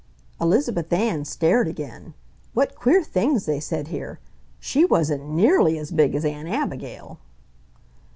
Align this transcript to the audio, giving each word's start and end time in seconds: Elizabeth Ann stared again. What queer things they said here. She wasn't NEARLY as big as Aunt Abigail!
Elizabeth 0.41 0.91
Ann 0.91 1.25
stared 1.25 1.67
again. 1.67 2.15
What 2.55 2.73
queer 2.73 3.03
things 3.03 3.45
they 3.45 3.59
said 3.59 3.89
here. 3.89 4.19
She 4.59 4.83
wasn't 4.83 5.29
NEARLY 5.29 5.77
as 5.77 5.91
big 5.91 6.15
as 6.15 6.25
Aunt 6.25 6.47
Abigail! 6.47 7.19